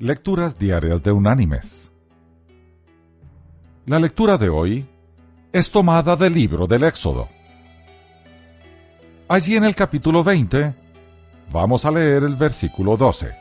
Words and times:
Lecturas 0.00 0.56
Diarias 0.56 1.02
de 1.02 1.10
Unánimes. 1.10 1.90
La 3.84 3.98
lectura 3.98 4.38
de 4.38 4.48
hoy 4.48 4.88
es 5.52 5.72
tomada 5.72 6.14
del 6.14 6.34
libro 6.34 6.68
del 6.68 6.84
Éxodo. 6.84 7.28
Allí 9.26 9.56
en 9.56 9.64
el 9.64 9.74
capítulo 9.74 10.22
20 10.22 10.72
vamos 11.52 11.84
a 11.84 11.90
leer 11.90 12.22
el 12.22 12.36
versículo 12.36 12.96
12, 12.96 13.34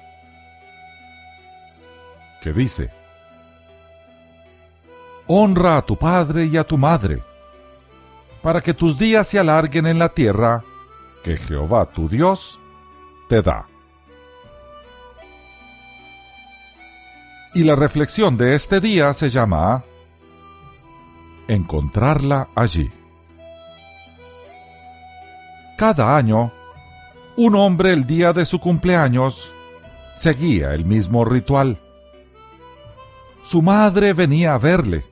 que 2.42 2.52
dice, 2.52 2.90
Honra 5.28 5.78
a 5.78 5.84
tu 5.84 5.96
padre 5.96 6.48
y 6.48 6.58
a 6.58 6.64
tu 6.64 6.76
madre, 6.76 7.22
para 8.42 8.62
que 8.62 8.74
tus 8.74 8.98
días 8.98 9.28
se 9.28 9.38
alarguen 9.38 9.86
en 9.86 10.00
la 10.00 10.10
tierra 10.10 10.64
que 11.24 11.38
Jehová 11.38 11.86
tu 11.86 12.10
Dios 12.10 12.58
te 13.30 13.44
da. 13.44 13.68
Y 17.58 17.64
la 17.64 17.76
reflexión 17.76 18.38
de 18.38 18.54
este 18.54 18.80
día 18.80 19.12
se 19.14 19.30
llama 19.30 19.84
Encontrarla 21.48 22.50
allí. 22.54 22.92
Cada 25.76 26.16
año, 26.16 26.52
un 27.36 27.56
hombre 27.56 27.94
el 27.94 28.06
día 28.06 28.32
de 28.32 28.46
su 28.46 28.60
cumpleaños 28.60 29.52
seguía 30.16 30.76
el 30.76 30.86
mismo 30.86 31.26
ritual. 31.26 31.80
Su 33.42 33.64
madre 33.64 34.14
venía 34.14 34.54
a 34.54 34.60
verle 34.60 35.04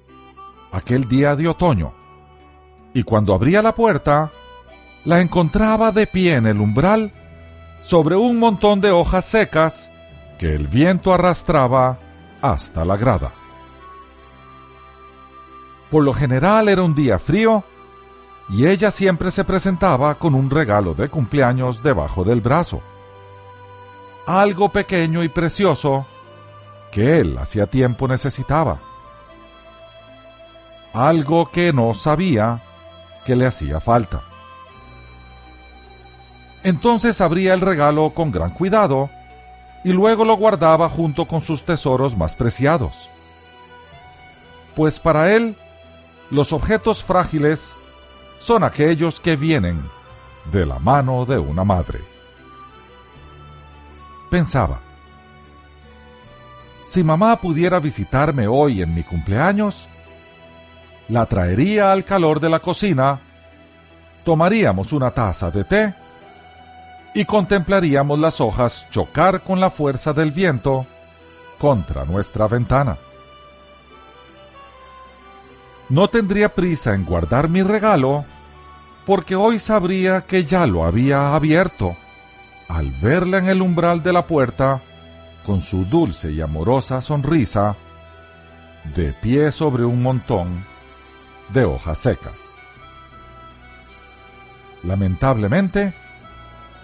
aquel 0.72 1.10
día 1.10 1.36
de 1.36 1.48
otoño 1.48 1.94
y 2.94 3.02
cuando 3.02 3.34
abría 3.34 3.64
la 3.64 3.74
puerta, 3.74 4.30
la 5.04 5.20
encontraba 5.20 5.92
de 5.92 6.06
pie 6.06 6.36
en 6.36 6.46
el 6.46 6.62
umbral 6.62 7.12
sobre 7.82 8.16
un 8.16 8.38
montón 8.38 8.82
de 8.82 8.92
hojas 8.92 9.26
secas 9.26 9.90
que 10.38 10.54
el 10.54 10.68
viento 10.68 11.12
arrastraba 11.12 12.05
hasta 12.52 12.86
la 12.86 12.98
grada. 12.98 13.32
Por 15.90 16.04
lo 16.04 16.14
general 16.14 16.70
era 16.70 16.84
un 16.84 16.96
día 16.96 17.20
frío 17.20 17.64
y 18.50 18.68
ella 18.68 18.92
siempre 18.92 19.32
se 19.32 19.44
presentaba 19.44 20.16
con 20.16 20.36
un 20.36 20.50
regalo 20.50 20.94
de 20.94 21.10
cumpleaños 21.10 21.82
debajo 21.82 22.24
del 22.24 22.42
brazo. 22.42 22.82
Algo 24.28 24.70
pequeño 24.70 25.24
y 25.24 25.30
precioso 25.30 26.06
que 26.92 27.20
él 27.20 27.38
hacía 27.38 27.68
tiempo 27.68 28.08
necesitaba. 28.08 28.80
Algo 30.94 31.52
que 31.52 31.74
no 31.74 31.94
sabía 31.94 32.62
que 33.26 33.36
le 33.36 33.46
hacía 33.46 33.80
falta. 33.80 34.22
Entonces 36.64 37.22
abría 37.22 37.54
el 37.54 37.62
regalo 37.62 38.12
con 38.12 38.32
gran 38.32 38.52
cuidado 38.52 39.10
y 39.86 39.94
luego 39.94 40.26
lo 40.26 40.36
guardaba 40.36 40.90
junto 40.90 41.26
con 41.26 41.42
sus 41.42 41.64
tesoros 41.64 42.18
más 42.18 42.36
preciados. 42.36 43.08
Pues 44.76 45.00
para 45.00 45.32
él, 45.36 45.56
los 46.32 46.54
objetos 46.54 47.04
frágiles 47.04 47.72
son 48.40 48.64
aquellos 48.64 49.20
que 49.20 49.36
vienen 49.36 49.80
de 50.52 50.66
la 50.66 50.80
mano 50.80 51.24
de 51.26 51.38
una 51.38 51.64
madre. 51.64 52.00
Pensaba, 54.32 54.80
si 56.88 57.04
mamá 57.04 57.36
pudiera 57.36 57.80
visitarme 57.80 58.48
hoy 58.48 58.82
en 58.82 58.96
mi 58.96 59.04
cumpleaños, 59.04 59.88
la 61.10 61.28
traería 61.28 61.92
al 61.92 62.04
calor 62.04 62.40
de 62.40 62.50
la 62.50 62.60
cocina, 62.60 63.20
tomaríamos 64.24 64.94
una 64.94 65.12
taza 65.12 65.52
de 65.52 65.64
té 65.64 66.05
y 67.16 67.24
contemplaríamos 67.24 68.20
las 68.20 68.42
hojas 68.42 68.88
chocar 68.92 69.42
con 69.42 69.62
la 69.62 69.70
fuerza 69.70 70.12
del 70.12 70.32
viento 70.32 70.86
contra 71.58 72.04
nuestra 72.04 72.48
ventana. 72.48 72.98
No 75.88 76.10
tendría 76.10 76.54
prisa 76.54 76.94
en 76.94 77.06
guardar 77.06 77.48
mi 77.48 77.64
regalo, 77.64 78.26
porque 79.06 79.36
hoy 79.36 79.60
sabría 79.60 80.26
que 80.26 80.44
ya 80.44 80.68
lo 80.68 80.84
había 80.84 81.34
abierto, 81.36 81.96
al 82.68 82.92
verla 82.92 83.38
en 83.38 83.48
el 83.48 83.62
umbral 83.62 84.04
de 84.04 84.12
la 84.12 84.26
puerta, 84.26 84.82
con 85.46 85.62
su 85.62 85.86
dulce 85.86 86.34
y 86.34 86.42
amorosa 86.42 87.02
sonrisa, 87.02 87.78
de 88.94 89.14
pie 89.14 89.54
sobre 89.54 89.86
un 89.86 90.04
montón 90.04 90.66
de 91.54 91.64
hojas 91.64 91.98
secas. 91.98 92.58
Lamentablemente, 94.84 95.94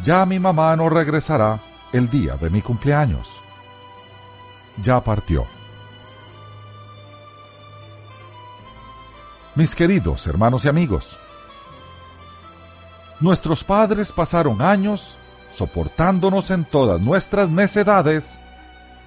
ya 0.04 0.26
mi 0.26 0.40
mamá 0.40 0.76
no 0.76 0.90
regresará 0.90 1.60
el 1.94 2.10
día 2.10 2.36
de 2.38 2.50
mi 2.50 2.62
cumpleaños. 2.62 3.30
Ya 4.82 5.02
partió. 5.02 5.46
Mis 9.56 9.76
queridos 9.76 10.26
hermanos 10.28 10.66
y 10.66 10.70
amigos, 10.70 11.20
nuestros 13.20 13.64
padres 13.64 14.12
pasaron 14.12 14.62
años 14.62 15.18
soportándonos 15.54 16.50
en 16.52 16.64
todas 16.64 17.02
nuestras 17.02 17.50
necedades 17.50 18.40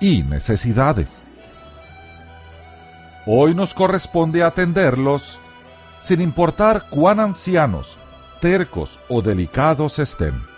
y 0.00 0.22
necesidades. 0.22 1.26
Hoy 3.26 3.54
nos 3.54 3.72
corresponde 3.72 4.42
atenderlos 4.42 5.38
sin 6.00 6.20
importar 6.20 6.84
cuán 6.90 7.20
ancianos, 7.20 7.96
tercos 8.42 9.00
o 9.08 9.22
delicados 9.22 9.98
estén. 9.98 10.53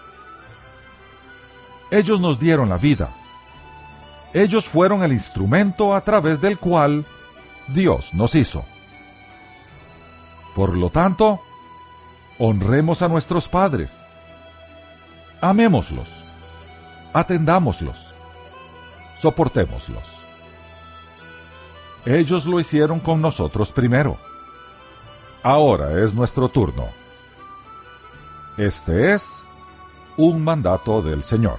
Ellos 1.90 2.20
nos 2.20 2.38
dieron 2.38 2.68
la 2.68 2.78
vida. 2.78 3.10
Ellos 4.32 4.68
fueron 4.68 5.02
el 5.02 5.12
instrumento 5.12 5.94
a 5.94 6.00
través 6.00 6.40
del 6.40 6.58
cual 6.58 7.06
Dios 7.68 8.12
nos 8.12 8.34
hizo. 8.34 8.64
Por 10.54 10.76
lo 10.76 10.90
tanto, 10.90 11.40
honremos 12.38 13.02
a 13.02 13.08
nuestros 13.08 13.48
padres. 13.48 14.04
Amémoslos. 15.40 16.08
Atendámoslos. 17.12 18.14
Soportémoslos. 19.18 20.02
Ellos 22.04 22.46
lo 22.46 22.60
hicieron 22.60 23.00
con 23.00 23.20
nosotros 23.20 23.72
primero. 23.72 24.16
Ahora 25.42 26.02
es 26.02 26.14
nuestro 26.14 26.48
turno. 26.48 26.88
Este 28.56 29.12
es 29.12 29.44
un 30.16 30.42
mandato 30.42 31.02
del 31.02 31.22
Señor. 31.22 31.58